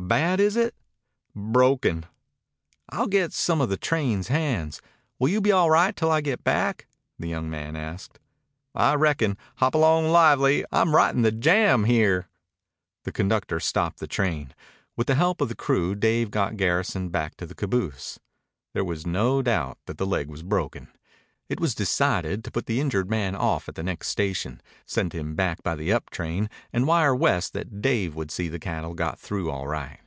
"Bad, 0.00 0.38
is 0.38 0.54
it?" 0.56 0.74
"Broken." 1.34 2.06
"I'll 2.88 3.08
get 3.08 3.32
some 3.32 3.60
of 3.60 3.68
the 3.68 3.76
train 3.76 4.22
hands. 4.22 4.80
Will 5.18 5.28
you 5.28 5.40
be 5.40 5.50
all 5.50 5.70
right 5.70 5.94
till 5.94 6.08
I 6.10 6.20
get 6.20 6.44
back?" 6.44 6.86
the 7.18 7.26
young 7.28 7.50
man 7.50 7.74
asked. 7.74 8.20
"I 8.76 8.94
reckon. 8.94 9.36
Hop 9.56 9.74
along 9.74 10.08
lively. 10.10 10.64
I'm 10.70 10.94
right 10.94 11.12
in 11.12 11.22
the 11.22 11.32
jam 11.32 11.84
here." 11.84 12.28
The 13.02 13.12
conductor 13.12 13.58
stopped 13.58 13.98
the 13.98 14.06
train. 14.06 14.54
With 14.96 15.08
the 15.08 15.16
help 15.16 15.40
of 15.40 15.48
the 15.48 15.56
crew 15.56 15.96
Dave 15.96 16.30
got 16.30 16.56
Garrison 16.56 17.08
back 17.08 17.36
to 17.38 17.44
the 17.44 17.56
caboose. 17.56 18.20
There 18.74 18.84
was 18.84 19.04
no 19.04 19.42
doubt 19.42 19.78
that 19.86 19.98
the 19.98 20.06
leg 20.06 20.28
was 20.28 20.44
broken. 20.44 20.88
It 21.50 21.60
was 21.60 21.74
decided 21.74 22.44
to 22.44 22.50
put 22.50 22.66
the 22.66 22.78
injured 22.78 23.08
man 23.08 23.34
off 23.34 23.70
at 23.70 23.74
the 23.74 23.82
next 23.82 24.08
station, 24.08 24.60
send 24.84 25.14
him 25.14 25.34
back 25.34 25.62
by 25.62 25.76
the 25.76 25.90
up 25.90 26.10
train, 26.10 26.50
and 26.74 26.86
wire 26.86 27.14
West 27.14 27.54
that 27.54 27.80
Dave 27.80 28.14
would 28.14 28.30
see 28.30 28.48
the 28.48 28.58
cattle 28.58 28.92
got 28.92 29.18
through 29.18 29.50
all 29.50 29.66
right. 29.66 29.98